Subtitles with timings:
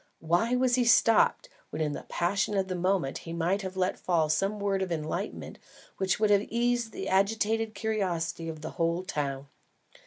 [0.17, 3.99] Why was he stopped, when in the passion of the moment, he might have let
[3.99, 5.59] fall some word of enlightenment
[5.97, 9.45] which would have eased the agitated curiosity of the whole town!